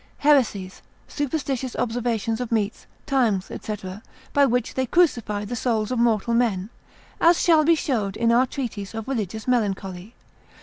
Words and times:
Heresies, 0.17 0.81
superstitious 1.07 1.75
observations 1.75 2.41
of 2.41 2.51
meats, 2.51 2.87
times, 3.05 3.51
&c., 3.61 3.77
by 4.33 4.47
which 4.47 4.73
they 4.73 4.87
crucify 4.87 5.45
the 5.45 5.55
souls 5.55 5.91
of 5.91 5.99
mortal 5.99 6.33
men, 6.33 6.71
as 7.19 7.39
shall 7.39 7.63
be 7.63 7.75
showed 7.75 8.17
in 8.17 8.31
our 8.31 8.47
Treatise 8.47 8.95
of 8.95 9.07
Religious 9.07 9.47
Melancholy. 9.47 10.15